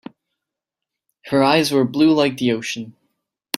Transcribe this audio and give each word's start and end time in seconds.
Her 1.27 1.43
eyes 1.43 1.71
were 1.71 1.85
blue 1.85 2.11
like 2.11 2.37
the 2.37 2.53
ocean. 2.53 2.95